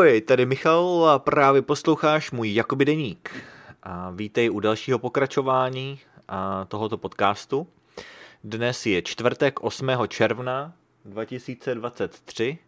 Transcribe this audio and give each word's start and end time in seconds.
Ahoj, 0.00 0.20
tady 0.20 0.46
Michal 0.46 1.08
a 1.08 1.18
právě 1.18 1.62
posloucháš 1.62 2.30
můj 2.30 2.54
Jakoby 2.54 2.84
deník. 2.84 3.44
A 3.82 4.10
vítej 4.10 4.50
u 4.50 4.60
dalšího 4.60 4.98
pokračování 4.98 6.00
a 6.28 6.64
tohoto 6.64 6.98
podcastu. 6.98 7.66
Dnes 8.44 8.86
je 8.86 9.02
čtvrtek 9.02 9.60
8. 9.60 9.90
června 10.08 10.72
2023 11.04 12.58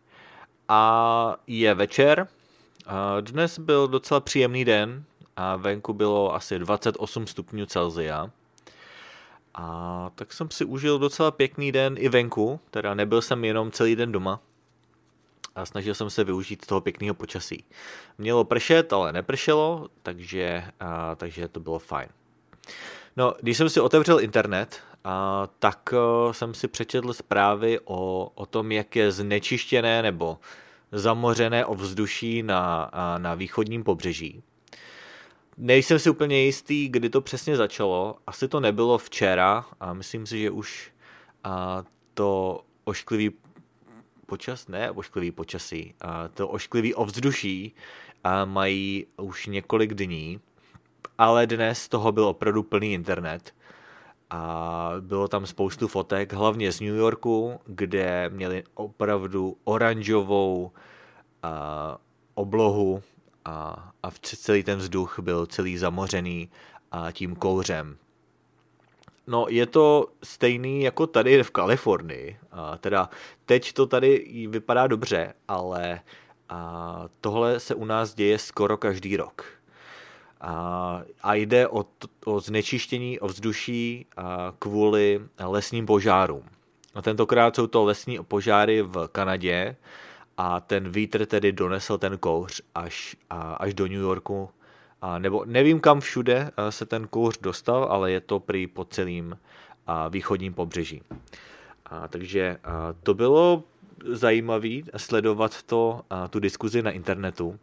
a 0.68 1.36
je 1.46 1.74
večer. 1.74 2.28
A 2.86 3.20
dnes 3.20 3.58
byl 3.58 3.88
docela 3.88 4.20
příjemný 4.20 4.64
den 4.64 5.04
a 5.36 5.56
venku 5.56 5.92
bylo 5.92 6.34
asi 6.34 6.58
28 6.58 7.26
stupňů 7.26 7.66
Celzia. 7.66 8.30
A 9.54 10.10
tak 10.14 10.32
jsem 10.32 10.50
si 10.50 10.64
užil 10.64 10.98
docela 10.98 11.30
pěkný 11.30 11.72
den 11.72 11.94
i 11.98 12.08
venku, 12.08 12.60
teda 12.70 12.94
nebyl 12.94 13.22
jsem 13.22 13.44
jenom 13.44 13.70
celý 13.70 13.96
den 13.96 14.12
doma 14.12 14.40
a 15.54 15.66
snažil 15.66 15.94
jsem 15.94 16.10
se 16.10 16.24
využít 16.24 16.66
toho 16.66 16.80
pěkného 16.80 17.14
počasí. 17.14 17.64
Mělo 18.18 18.44
pršet, 18.44 18.92
ale 18.92 19.12
nepršelo, 19.12 19.88
takže, 20.02 20.64
a, 20.80 21.14
takže 21.14 21.48
to 21.48 21.60
bylo 21.60 21.78
fajn. 21.78 22.08
No, 23.16 23.34
když 23.40 23.56
jsem 23.56 23.68
si 23.68 23.80
otevřel 23.80 24.20
internet, 24.20 24.80
a, 25.04 25.48
tak 25.58 25.92
a, 25.92 26.32
jsem 26.32 26.54
si 26.54 26.68
přečetl 26.68 27.12
zprávy 27.12 27.80
o, 27.84 28.30
o 28.34 28.46
tom, 28.46 28.72
jak 28.72 28.96
je 28.96 29.12
znečištěné 29.12 30.02
nebo 30.02 30.38
zamořené 30.92 31.66
ovzduší 31.66 32.42
na, 32.42 32.82
a, 32.82 33.18
na 33.18 33.34
východním 33.34 33.84
pobřeží. 33.84 34.42
Nejsem 35.56 35.98
si 35.98 36.10
úplně 36.10 36.42
jistý, 36.42 36.88
kdy 36.88 37.10
to 37.10 37.20
přesně 37.20 37.56
začalo. 37.56 38.16
Asi 38.26 38.48
to 38.48 38.60
nebylo 38.60 38.98
včera 38.98 39.64
a 39.80 39.92
myslím 39.92 40.26
si, 40.26 40.38
že 40.38 40.50
už 40.50 40.92
a, 41.44 41.84
to 42.14 42.60
ošklivý 42.84 43.30
počas, 44.32 44.68
ne 44.68 44.90
ošklivý 44.90 45.30
počasí, 45.30 45.94
a 46.00 46.28
to 46.28 46.48
ošklivý 46.48 46.94
ovzduší 46.94 47.76
a 48.24 48.44
mají 48.44 49.06
už 49.16 49.46
několik 49.46 49.94
dní, 49.94 50.40
ale 51.18 51.46
dnes 51.46 51.88
toho 51.88 52.12
byl 52.12 52.24
opravdu 52.24 52.62
plný 52.62 52.92
internet 52.92 53.52
a 54.30 54.92
bylo 55.00 55.28
tam 55.28 55.46
spoustu 55.46 55.88
fotek, 55.88 56.32
hlavně 56.32 56.72
z 56.72 56.80
New 56.80 56.96
Yorku, 56.96 57.60
kde 57.66 58.30
měli 58.32 58.64
opravdu 58.74 59.56
oranžovou 59.64 60.72
a, 61.42 61.98
oblohu 62.34 63.02
a, 63.44 63.92
a 64.02 64.10
celý 64.22 64.62
ten 64.62 64.78
vzduch 64.78 65.18
byl 65.20 65.46
celý 65.46 65.76
zamořený 65.76 66.48
a 66.90 67.12
tím 67.12 67.36
kouřem. 67.36 67.96
No, 69.26 69.46
je 69.48 69.66
to 69.66 70.06
stejný 70.22 70.82
jako 70.82 71.06
tady 71.06 71.42
v 71.42 71.50
Kalifornii. 71.50 72.36
A 72.50 72.78
teda 72.78 73.10
teď 73.46 73.72
to 73.72 73.86
tady 73.86 74.26
vypadá 74.50 74.86
dobře, 74.86 75.34
ale 75.48 76.00
a 76.48 77.04
tohle 77.20 77.60
se 77.60 77.74
u 77.74 77.84
nás 77.84 78.14
děje 78.14 78.38
skoro 78.38 78.76
každý 78.76 79.16
rok. 79.16 79.44
A, 80.40 81.02
a 81.22 81.34
jde 81.34 81.68
o, 81.68 81.84
o 82.24 82.40
znečištění 82.40 83.20
ovzduší 83.20 84.06
a 84.16 84.52
kvůli 84.58 85.20
lesním 85.38 85.86
požárům. 85.86 86.42
A 86.94 87.02
tentokrát 87.02 87.56
jsou 87.56 87.66
to 87.66 87.84
lesní 87.84 88.18
požáry 88.22 88.82
v 88.82 89.08
Kanadě 89.12 89.76
a 90.36 90.60
ten 90.60 90.88
vítr 90.88 91.26
tedy 91.26 91.52
donesl 91.52 91.98
ten 91.98 92.18
kouř 92.18 92.62
až, 92.74 93.16
a, 93.30 93.40
až 93.40 93.74
do 93.74 93.84
New 93.84 94.00
Yorku 94.00 94.50
a 95.02 95.18
nebo 95.18 95.44
nevím, 95.44 95.80
kam 95.80 96.00
všude 96.00 96.50
eh, 96.56 96.72
se 96.72 96.86
ten 96.86 97.06
kouř 97.08 97.38
dostal, 97.38 97.84
ale 97.84 98.12
je 98.12 98.20
to 98.20 98.40
prý 98.40 98.66
po 98.66 98.84
celým 98.84 99.36
východním 100.10 100.54
pobřeží. 100.54 101.02
A, 101.86 102.08
takže 102.08 102.56
a, 102.64 102.94
to 103.02 103.14
bylo 103.14 103.64
zajímavé 104.04 104.68
sledovat 104.96 105.62
to, 105.62 106.00
a, 106.10 106.28
tu 106.28 106.40
diskuzi 106.40 106.82
na 106.82 106.90
internetu, 106.90 107.58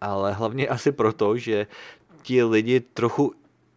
ale 0.00 0.32
hlavně 0.32 0.68
asi 0.78 0.92
proto, 0.92 1.36
že 1.36 1.66
ti 2.22 2.42
lidi 2.42 2.80
trochu 2.80 3.34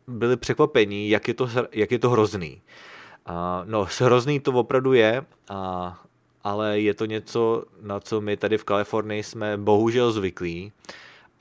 byli 0.08 0.38
překvapení, 0.38 1.10
jak 1.10 1.28
je 1.28 1.34
to, 1.34 1.50
jak 1.72 1.92
je 1.92 2.00
to 2.00 2.10
hrozný. 2.10 2.62
A, 3.26 3.64
no, 3.68 3.88
hrozný 4.00 4.40
to 4.40 4.52
opravdu 4.52 4.94
je, 4.94 5.26
a, 5.50 6.00
ale 6.44 6.80
je 6.80 6.94
to 6.94 7.06
něco, 7.06 7.66
na 7.82 8.00
co 8.00 8.22
my 8.22 8.38
tady 8.38 8.58
v 8.58 8.64
Kalifornii 8.64 9.24
jsme 9.24 9.58
bohužel 9.58 10.12
zvyklí 10.12 10.72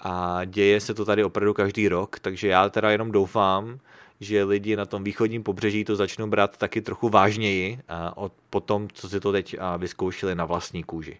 a 0.02 0.44
děje 0.44 0.80
se 0.80 0.94
to 0.94 1.04
tady 1.04 1.24
opravdu 1.24 1.54
každý 1.54 1.88
rok, 1.88 2.18
takže 2.18 2.48
já 2.48 2.68
teda 2.68 2.90
jenom 2.90 3.12
doufám, 3.12 3.78
že 4.20 4.44
lidi 4.44 4.76
na 4.76 4.86
tom 4.86 5.04
východním 5.04 5.42
pobřeží 5.42 5.84
to 5.84 5.96
začnou 5.96 6.26
brát 6.26 6.56
taky 6.56 6.80
trochu 6.80 7.08
vážněji 7.08 7.78
od, 8.14 8.32
po 8.50 8.60
tom, 8.60 8.88
co 8.92 9.08
si 9.08 9.20
to 9.20 9.32
teď 9.32 9.56
vyzkoušeli 9.78 10.34
na 10.34 10.44
vlastní 10.44 10.82
kůži. 10.82 11.18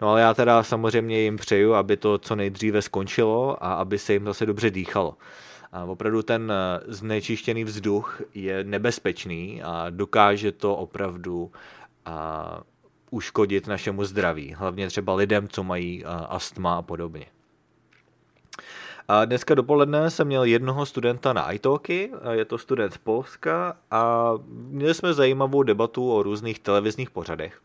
No 0.00 0.08
ale 0.08 0.20
já 0.20 0.34
teda 0.34 0.62
samozřejmě 0.62 1.20
jim 1.20 1.36
přeju, 1.36 1.74
aby 1.74 1.96
to 1.96 2.18
co 2.18 2.36
nejdříve 2.36 2.82
skončilo 2.82 3.64
a 3.64 3.74
aby 3.74 3.98
se 3.98 4.12
jim 4.12 4.24
zase 4.24 4.46
dobře 4.46 4.70
dýchalo. 4.70 5.16
A 5.72 5.84
opravdu 5.84 6.22
ten 6.22 6.52
znečištěný 6.86 7.64
vzduch 7.64 8.22
je 8.34 8.64
nebezpečný 8.64 9.62
a 9.62 9.86
dokáže 9.90 10.52
to 10.52 10.76
opravdu 10.76 11.52
a, 12.04 12.60
uškodit 13.10 13.66
našemu 13.66 14.04
zdraví, 14.04 14.54
hlavně 14.54 14.88
třeba 14.88 15.14
lidem, 15.14 15.48
co 15.48 15.62
mají 15.64 16.04
astma 16.04 16.76
a 16.76 16.82
podobně. 16.82 17.26
A 19.08 19.24
dneska 19.24 19.54
dopoledne 19.54 20.10
jsem 20.10 20.26
měl 20.26 20.44
jednoho 20.44 20.86
studenta 20.86 21.32
na 21.32 21.52
iTalky, 21.52 22.12
je 22.30 22.44
to 22.44 22.58
student 22.58 22.94
z 22.94 22.98
Polska 22.98 23.76
a 23.90 24.32
měli 24.48 24.94
jsme 24.94 25.14
zajímavou 25.14 25.62
debatu 25.62 26.12
o 26.12 26.22
různých 26.22 26.58
televizních 26.58 27.10
pořadech. 27.10 27.60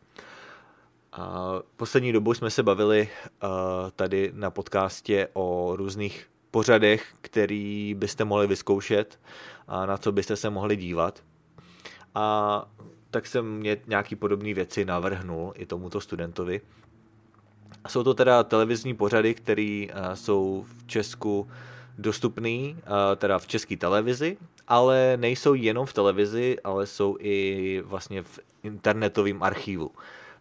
A 1.12 1.54
poslední 1.76 2.14
dobu 2.14 2.34
jsme 2.34 2.50
se 2.50 2.64
bavili 2.64 3.10
tady 3.96 4.32
na 4.36 4.52
podcastě 4.52 5.28
o 5.34 5.76
různých 5.76 6.28
pořadech, 6.52 7.14
který 7.22 7.96
byste 7.98 8.26
mohli 8.26 8.48
vyzkoušet 8.48 9.20
a 9.68 9.86
na 9.86 9.98
co 9.98 10.12
byste 10.12 10.36
se 10.36 10.50
mohli 10.50 10.76
dívat. 10.76 11.24
A 12.16 12.66
tak 13.12 13.28
jsem 13.28 13.58
mě 13.58 13.78
nějaký 13.88 14.16
podobné 14.16 14.54
věci 14.54 14.86
navrhnul 14.86 15.54
i 15.56 15.66
tomuto 15.66 16.02
studentovi. 16.02 16.62
Jsou 17.88 18.04
to 18.04 18.14
teda 18.14 18.44
televizní 18.44 18.94
pořady, 18.94 19.34
které 19.34 19.86
uh, 19.90 20.14
jsou 20.14 20.66
v 20.68 20.88
Česku 20.88 21.50
dostupný, 21.98 22.78
uh, 22.78 23.16
teda 23.16 23.40
v 23.40 23.48
české 23.48 23.78
televizi, 23.78 24.38
ale 24.68 25.18
nejsou 25.18 25.54
jenom 25.54 25.86
v 25.86 25.94
televizi, 25.94 26.58
ale 26.64 26.88
jsou 26.88 27.18
i 27.20 27.82
vlastně 27.86 28.24
v 28.24 28.40
internetovém 28.64 29.44
archivu. 29.44 29.92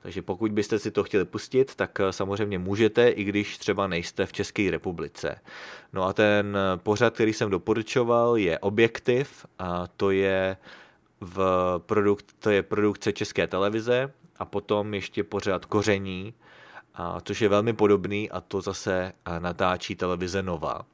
Takže 0.03 0.23
pokud 0.23 0.53
byste 0.53 0.79
si 0.79 0.91
to 0.91 1.05
chtěli 1.05 1.25
pustit, 1.25 1.75
tak 1.75 1.99
uh, 2.01 2.11
samozřejmě 2.11 2.59
můžete, 2.59 3.09
i 3.09 3.25
když 3.25 3.59
třeba 3.59 3.87
nejste 3.87 4.27
v 4.27 4.33
České 4.33 4.71
republice. 4.71 5.41
No 5.93 6.05
a 6.05 6.13
ten 6.13 6.59
pořad, 6.77 7.15
který 7.15 7.33
jsem 7.33 7.51
doporučoval, 7.51 8.37
je 8.37 8.59
Objektiv, 8.59 9.47
a 9.59 9.87
to 9.97 10.11
je 10.11 10.57
v 11.21 11.39
produkt, 11.87 12.27
to 12.39 12.51
je 12.51 12.63
produkce 12.63 13.13
České 13.13 13.47
televize 13.47 14.13
a 14.39 14.45
potom 14.45 14.95
ještě 14.95 15.25
pořád 15.25 15.65
Koření, 15.65 16.35
a, 16.95 17.21
což 17.21 17.41
je 17.41 17.49
velmi 17.49 17.73
podobný 17.73 18.31
a 18.31 18.41
to 18.41 18.61
zase 18.61 19.13
natáčí 19.39 19.97
televize 19.97 20.43
Nova. 20.43 20.87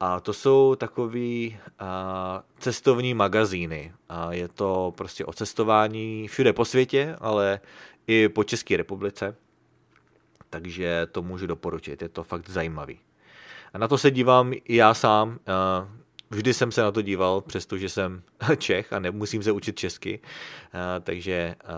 A 0.00 0.20
to 0.20 0.32
jsou 0.32 0.74
takový 0.74 1.58
a, 1.78 2.42
cestovní 2.58 3.14
magazíny. 3.14 3.92
A 4.08 4.32
je 4.32 4.48
to 4.48 4.92
prostě 4.96 5.24
o 5.24 5.32
cestování 5.32 6.28
všude 6.28 6.52
po 6.52 6.64
světě, 6.64 7.16
ale 7.20 7.60
i 8.06 8.28
po 8.28 8.44
České 8.44 8.76
republice. 8.76 9.36
Takže 10.50 11.06
to 11.12 11.22
můžu 11.22 11.46
doporučit, 11.46 12.02
je 12.02 12.08
to 12.08 12.24
fakt 12.24 12.50
zajímavý. 12.50 13.00
A 13.74 13.78
na 13.78 13.88
to 13.88 13.98
se 13.98 14.10
dívám 14.10 14.52
i 14.52 14.76
já 14.76 14.94
sám. 14.94 15.38
A, 15.46 15.88
vždy 16.30 16.54
jsem 16.54 16.72
se 16.72 16.82
na 16.82 16.92
to 16.92 17.02
díval, 17.02 17.40
přestože 17.40 17.88
jsem 17.88 18.22
Čech 18.58 18.92
a 18.92 18.98
nemusím 18.98 19.42
se 19.42 19.52
učit 19.52 19.78
česky. 19.78 20.20
A, 20.72 21.00
takže 21.00 21.54
a, 21.64 21.74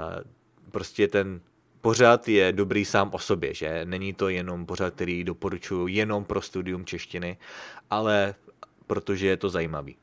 prostě 0.70 1.08
ten 1.08 1.40
pořad 1.82 2.28
je 2.28 2.52
dobrý 2.52 2.84
sám 2.84 3.10
o 3.12 3.18
sobě, 3.18 3.54
že 3.54 3.84
není 3.84 4.12
to 4.14 4.28
jenom 4.28 4.66
pořad, 4.66 4.94
který 4.94 5.24
doporučuju 5.24 5.86
jenom 5.86 6.24
pro 6.24 6.40
studium 6.40 6.84
češtiny, 6.84 7.36
ale 7.90 8.34
protože 8.86 9.26
je 9.26 9.36
to 9.36 9.48
zajímavý. 9.48 9.96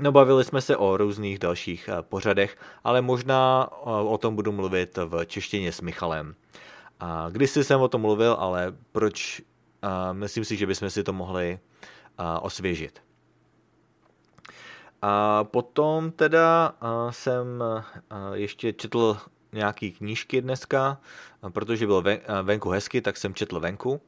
No, 0.00 0.12
bavili 0.12 0.44
jsme 0.44 0.60
se 0.60 0.76
o 0.76 0.96
různých 0.96 1.38
dalších 1.38 1.88
eh, 1.88 2.02
pořadech, 2.02 2.56
ale 2.84 3.02
možná 3.02 3.68
eh, 3.70 3.76
o 3.84 4.18
tom 4.18 4.36
budu 4.36 4.52
mluvit 4.52 4.98
v 5.06 5.26
češtině 5.26 5.72
s 5.72 5.80
Michalem. 5.80 6.34
A 7.00 7.28
kdysi 7.30 7.64
jsem 7.64 7.80
o 7.80 7.88
tom 7.88 8.00
mluvil, 8.00 8.36
ale 8.38 8.74
proč, 8.92 9.42
a 9.82 10.12
myslím 10.12 10.44
si, 10.44 10.56
že 10.56 10.66
bychom 10.66 10.90
si 10.90 11.04
to 11.04 11.12
mohli 11.12 11.58
osvěžit. 12.42 13.02
A 15.02 15.44
potom 15.44 16.10
teda 16.10 16.74
jsem 17.10 17.64
ještě 18.34 18.72
četl 18.72 19.16
nějaký 19.52 19.92
knížky 19.92 20.42
dneska, 20.42 20.98
protože 21.52 21.86
bylo 21.86 22.02
venku 22.42 22.70
hezky, 22.70 23.00
tak 23.00 23.16
jsem 23.16 23.34
četl 23.34 23.60
venku. 23.60 24.00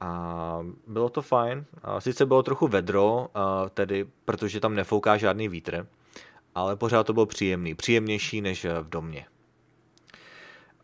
A 0.00 0.58
bylo 0.86 1.08
to 1.08 1.22
fajn. 1.22 1.64
Sice 1.98 2.26
bylo 2.26 2.42
trochu 2.42 2.68
vedro, 2.68 3.28
tedy 3.74 4.06
protože 4.24 4.60
tam 4.60 4.74
nefouká 4.74 5.16
žádný 5.16 5.48
vítr, 5.48 5.86
ale 6.54 6.76
pořád 6.76 7.06
to 7.06 7.12
bylo 7.12 7.26
příjemný. 7.26 7.74
Příjemnější 7.74 8.40
než 8.40 8.64
v 8.64 8.88
domě. 8.88 9.26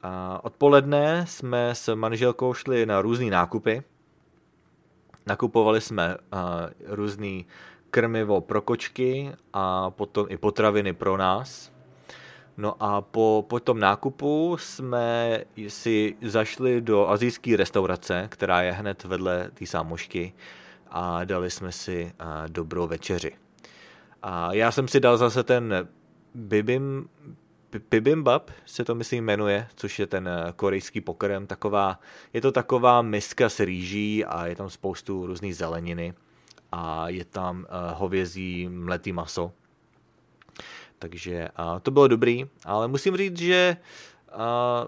A 0.02 0.40
odpoledne 0.44 1.26
jsme 1.28 1.74
s 1.74 1.94
manželkou 1.94 2.54
šli 2.54 2.86
na 2.86 3.02
různé 3.02 3.30
nákupy. 3.30 3.82
Nakupovali 5.26 5.80
jsme 5.80 6.16
různý 6.86 7.46
krmivo 7.90 8.40
pro 8.40 8.62
kočky 8.62 9.32
a 9.52 9.90
potom 9.90 10.26
i 10.28 10.36
potraviny 10.36 10.92
pro 10.92 11.16
nás. 11.16 11.72
No 12.58 12.74
a 12.82 13.00
po, 13.00 13.44
po 13.48 13.60
tom 13.60 13.80
nákupu 13.80 14.56
jsme 14.60 15.38
si 15.68 16.16
zašli 16.22 16.80
do 16.80 17.08
azijské 17.08 17.56
restaurace, 17.56 18.26
která 18.30 18.62
je 18.62 18.72
hned 18.72 19.04
vedle 19.04 19.50
té 19.54 19.66
sámošky 19.66 20.32
a 20.90 21.24
dali 21.24 21.50
jsme 21.50 21.72
si 21.72 22.12
dobrou 22.48 22.86
večeři. 22.86 23.32
A 24.22 24.54
já 24.54 24.72
jsem 24.72 24.88
si 24.88 25.00
dal 25.00 25.16
zase 25.16 25.42
ten 25.42 25.88
bibim, 26.34 27.08
bibimbap 27.90 28.50
se 28.66 28.84
to 28.84 28.94
myslím 28.94 29.24
jmenuje, 29.24 29.68
což 29.74 29.98
je 29.98 30.06
ten 30.06 30.28
korejský 30.56 31.00
pokrm, 31.00 31.46
taková, 31.46 32.00
je 32.32 32.40
to 32.40 32.52
taková 32.52 33.02
miska 33.02 33.48
s 33.48 33.60
rýží 33.60 34.24
a 34.24 34.46
je 34.46 34.56
tam 34.56 34.70
spoustu 34.70 35.26
různých 35.26 35.56
zeleniny 35.56 36.14
a 36.72 37.08
je 37.08 37.24
tam 37.24 37.66
hovězí 37.94 38.68
mletý 38.68 39.12
maso 39.12 39.52
takže 40.98 41.48
a 41.56 41.80
to 41.80 41.90
bylo 41.90 42.08
dobrý, 42.08 42.46
ale 42.64 42.88
musím 42.88 43.16
říct, 43.16 43.38
že 43.38 43.76
a, 44.32 44.86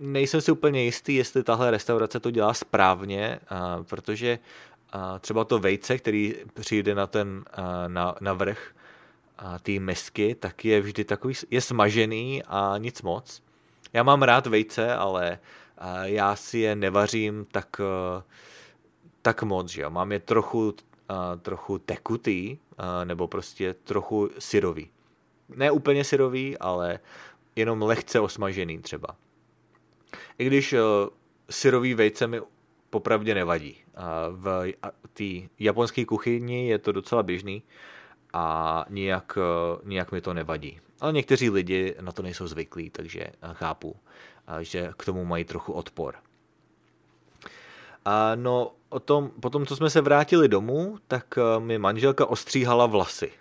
nejsem 0.00 0.40
si 0.40 0.52
úplně 0.52 0.84
jistý, 0.84 1.14
jestli 1.14 1.42
tahle 1.42 1.70
restaurace 1.70 2.20
to 2.20 2.30
dělá 2.30 2.54
správně, 2.54 3.38
a, 3.48 3.82
protože 3.82 4.38
a, 4.92 5.18
třeba 5.18 5.44
to 5.44 5.58
vejce, 5.58 5.98
který 5.98 6.34
přijde 6.54 6.94
na 6.94 7.06
ten 7.06 7.44
a, 7.52 7.88
na, 7.88 8.14
na 8.20 8.32
vrch 8.32 8.74
té 9.62 9.72
misky, 9.72 10.34
tak 10.34 10.64
je 10.64 10.80
vždy 10.80 11.04
takový, 11.04 11.34
je 11.50 11.60
smažený 11.60 12.42
a 12.46 12.74
nic 12.78 13.02
moc. 13.02 13.42
Já 13.92 14.02
mám 14.02 14.22
rád 14.22 14.46
vejce, 14.46 14.94
ale 14.94 15.38
já 16.02 16.36
si 16.36 16.58
je 16.58 16.76
nevařím 16.76 17.46
tak, 17.52 17.80
tak 19.22 19.42
moc, 19.42 19.68
že 19.68 19.82
jo. 19.82 19.90
Mám 19.90 20.12
je 20.12 20.18
trochu, 20.18 20.74
trochu 21.42 21.78
tekutý, 21.78 22.58
nebo 23.04 23.28
prostě 23.28 23.74
trochu 23.74 24.30
syrový 24.38 24.90
ne 25.48 25.70
úplně 25.70 26.04
syrový, 26.04 26.58
ale 26.58 26.98
jenom 27.56 27.82
lehce 27.82 28.20
osmažený 28.20 28.78
třeba. 28.78 29.08
I 30.38 30.46
když 30.46 30.72
uh, 30.72 30.78
syrový 31.50 31.94
vejce 31.94 32.26
mi 32.26 32.40
popravdě 32.90 33.34
nevadí. 33.34 33.76
V 34.30 34.72
té 35.12 35.48
japonské 35.58 36.04
kuchyni 36.04 36.68
je 36.68 36.78
to 36.78 36.92
docela 36.92 37.22
běžný 37.22 37.62
a 38.32 38.84
nijak, 38.88 39.36
uh, 39.36 39.88
nijak 39.88 40.12
mi 40.12 40.20
to 40.20 40.34
nevadí. 40.34 40.80
Ale 41.00 41.12
někteří 41.12 41.50
lidi 41.50 41.94
na 42.00 42.12
to 42.12 42.22
nejsou 42.22 42.46
zvyklí, 42.46 42.90
takže 42.90 43.26
chápu, 43.52 43.90
uh, 43.90 44.58
že 44.60 44.92
k 44.96 45.04
tomu 45.04 45.24
mají 45.24 45.44
trochu 45.44 45.72
odpor. 45.72 46.14
A 48.04 48.34
no, 48.34 48.72
o 48.88 49.00
tom, 49.00 49.30
potom, 49.40 49.66
co 49.66 49.76
jsme 49.76 49.90
se 49.90 50.00
vrátili 50.00 50.48
domů, 50.48 50.98
tak 51.08 51.38
mi 51.58 51.78
manželka 51.78 52.26
ostříhala 52.26 52.86
vlasy. 52.86 53.32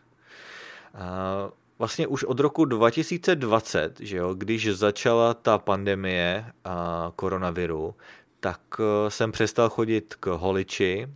Vlastně 1.81 2.07
už 2.07 2.24
od 2.24 2.39
roku 2.39 2.66
2020, 2.66 4.00
že 4.00 4.18
jo, 4.18 4.33
když 4.33 4.75
začala 4.75 5.33
ta 5.33 5.57
pandemie 5.57 6.45
a 6.66 7.12
koronaviru, 7.16 7.95
tak 8.39 8.62
eh, 8.80 9.12
jsem 9.12 9.31
přestal 9.31 9.69
chodit 9.69 10.16
k 10.16 10.25
holiči 10.28 11.07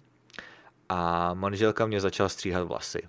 a 0.89 1.33
manželka 1.33 1.85
mě 1.85 2.01
začala 2.01 2.29
stříhat 2.29 2.67
vlasy. 2.67 3.01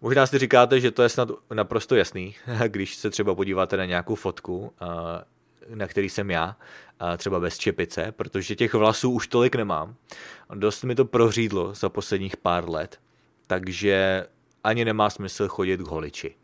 Možná 0.00 0.26
si 0.26 0.38
říkáte, 0.38 0.80
že 0.80 0.90
to 0.90 1.02
je 1.02 1.08
snad 1.08 1.28
naprosto 1.54 1.94
jasný, 1.94 2.34
když 2.68 2.94
se 2.94 3.10
třeba 3.10 3.34
podíváte 3.34 3.76
na 3.76 3.84
nějakou 3.84 4.14
fotku, 4.14 4.72
na 5.74 5.86
který 5.86 6.08
jsem 6.08 6.30
já, 6.30 6.56
třeba 7.16 7.40
bez 7.40 7.58
čepice, 7.58 8.12
protože 8.12 8.56
těch 8.56 8.74
vlasů 8.74 9.10
už 9.10 9.26
tolik 9.26 9.54
nemám. 9.54 9.94
Dost 10.54 10.84
mi 10.84 10.94
to 10.94 11.04
prořídlo 11.04 11.74
za 11.74 11.88
posledních 11.88 12.36
pár 12.36 12.68
let, 12.68 13.00
takže 13.46 14.26
ani 14.64 14.84
nemá 14.84 15.10
smysl 15.10 15.48
chodit 15.48 15.80
k 15.80 15.88
holiči. 15.88 16.36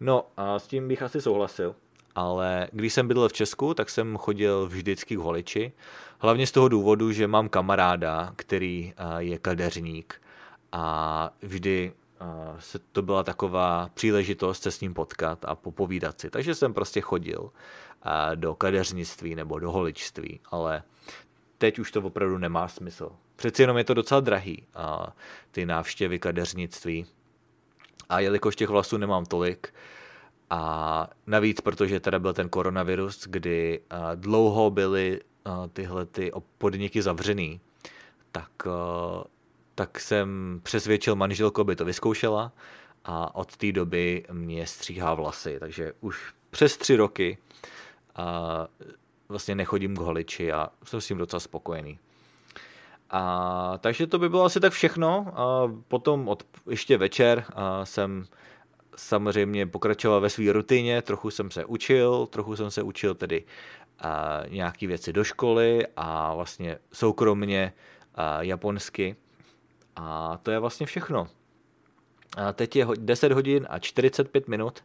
No 0.00 0.26
a 0.36 0.58
s 0.58 0.66
tím 0.66 0.88
bych 0.88 1.02
asi 1.02 1.20
souhlasil, 1.20 1.74
ale 2.14 2.68
když 2.72 2.92
jsem 2.92 3.08
bydlel 3.08 3.28
v 3.28 3.32
Česku, 3.32 3.74
tak 3.74 3.90
jsem 3.90 4.16
chodil 4.16 4.66
vždycky 4.66 5.16
k 5.16 5.18
holiči, 5.18 5.72
hlavně 6.18 6.46
z 6.46 6.52
toho 6.52 6.68
důvodu, 6.68 7.12
že 7.12 7.26
mám 7.26 7.48
kamaráda, 7.48 8.32
který 8.36 8.92
je 9.18 9.38
kadeřník 9.38 10.22
a 10.72 11.30
vždy 11.42 11.92
se 12.58 12.78
to 12.78 13.02
byla 13.02 13.22
taková 13.22 13.90
příležitost 13.94 14.62
se 14.62 14.70
s 14.70 14.80
ním 14.80 14.94
potkat 14.94 15.44
a 15.44 15.54
popovídat 15.54 16.20
si. 16.20 16.30
Takže 16.30 16.54
jsem 16.54 16.74
prostě 16.74 17.00
chodil 17.00 17.50
do 18.34 18.54
kadeřnictví 18.54 19.34
nebo 19.34 19.58
do 19.58 19.70
holičství, 19.70 20.40
ale 20.50 20.82
teď 21.58 21.78
už 21.78 21.90
to 21.90 22.00
opravdu 22.00 22.38
nemá 22.38 22.68
smysl. 22.68 23.10
Přeci 23.36 23.62
jenom 23.62 23.78
je 23.78 23.84
to 23.84 23.94
docela 23.94 24.20
drahý, 24.20 24.66
ty 25.50 25.66
návštěvy 25.66 26.18
kadeřnictví, 26.18 27.06
a 28.08 28.20
jelikož 28.20 28.56
těch 28.56 28.68
vlasů 28.68 28.96
nemám 28.96 29.24
tolik, 29.24 29.74
a 30.50 31.08
navíc, 31.26 31.60
protože 31.60 32.00
teda 32.00 32.18
byl 32.18 32.32
ten 32.32 32.48
koronavirus, 32.48 33.26
kdy 33.26 33.80
dlouho 34.14 34.70
byly 34.70 35.20
tyhle 35.72 36.06
ty 36.06 36.32
podniky 36.58 37.02
zavřený, 37.02 37.60
tak, 38.32 38.50
tak 39.74 40.00
jsem 40.00 40.60
přesvědčil 40.62 41.16
manželku, 41.16 41.60
aby 41.60 41.76
to 41.76 41.84
vyzkoušela 41.84 42.52
a 43.04 43.34
od 43.34 43.56
té 43.56 43.72
doby 43.72 44.24
mě 44.32 44.66
stříhá 44.66 45.14
vlasy, 45.14 45.56
takže 45.60 45.92
už 46.00 46.34
přes 46.50 46.76
tři 46.76 46.96
roky 46.96 47.38
a 48.16 48.68
vlastně 49.28 49.54
nechodím 49.54 49.96
k 49.96 50.00
holiči 50.00 50.52
a 50.52 50.68
jsem 50.84 51.00
s 51.00 51.06
tím 51.06 51.18
docela 51.18 51.40
spokojený. 51.40 51.98
A, 53.12 53.78
takže 53.80 54.06
to 54.06 54.18
by 54.18 54.28
bylo 54.28 54.44
asi 54.44 54.60
tak 54.60 54.72
všechno. 54.72 55.26
A 55.34 55.72
potom 55.88 56.28
od, 56.28 56.42
ještě 56.70 56.96
večer 56.96 57.44
a 57.54 57.84
jsem 57.84 58.24
samozřejmě 58.96 59.66
pokračoval 59.66 60.20
ve 60.20 60.30
své 60.30 60.52
rutině, 60.52 61.02
trochu 61.02 61.30
jsem 61.30 61.50
se 61.50 61.64
učil, 61.64 62.26
trochu 62.26 62.56
jsem 62.56 62.70
se 62.70 62.82
učil 62.82 63.14
tedy 63.14 63.44
a, 63.98 64.42
nějaký 64.48 64.86
věci 64.86 65.12
do 65.12 65.24
školy 65.24 65.86
a 65.96 66.34
vlastně 66.34 66.78
soukromně 66.92 67.72
a, 68.14 68.42
japonsky. 68.42 69.16
A 69.96 70.38
to 70.42 70.50
je 70.50 70.58
vlastně 70.58 70.86
všechno. 70.86 71.28
A 72.36 72.52
teď 72.52 72.76
je 72.76 72.86
10 72.98 73.32
hodin 73.32 73.66
a 73.70 73.78
45 73.78 74.48
minut, 74.48 74.84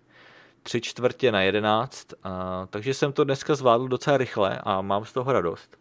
tři 0.64 0.82
čtvrtě 0.82 1.32
na 1.32 1.42
11, 1.42 2.08
a, 2.24 2.68
takže 2.70 2.94
jsem 2.94 3.14
to 3.14 3.24
dneska 3.24 3.56
zvládl 3.56 3.88
docela 3.88 4.18
rychle 4.18 4.60
a 4.64 4.82
mám 4.82 5.06
z 5.06 5.14
toho 5.14 5.34
radost 5.34 5.78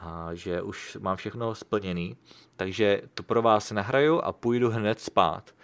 a 0.00 0.30
že 0.32 0.62
už 0.62 0.96
mám 1.00 1.16
všechno 1.16 1.54
splněný, 1.54 2.16
takže 2.56 3.02
to 3.14 3.22
pro 3.22 3.42
vás 3.42 3.70
nahraju 3.70 4.20
a 4.20 4.32
půjdu 4.32 4.70
hned 4.70 5.00
spát, 5.00 5.54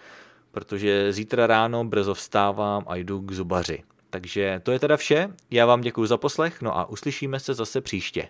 protože 0.51 1.13
zítra 1.13 1.47
ráno 1.47 1.85
brzo 1.85 2.15
vstávám 2.15 2.85
a 2.87 2.97
jdu 2.97 3.21
k 3.21 3.33
zubaři. 3.33 3.83
Takže 4.11 4.61
to 4.63 4.73
je 4.73 4.79
teda 4.79 4.97
vše, 4.97 5.29
já 5.51 5.67
vám 5.67 5.81
děkuji 5.81 6.07
za 6.07 6.17
poslech, 6.17 6.63
no 6.63 6.79
a 6.79 6.85
uslyšíme 6.85 7.41
se 7.41 7.55
zase 7.55 7.81
příště. 7.81 8.29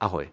Ahoj. 0.00 0.30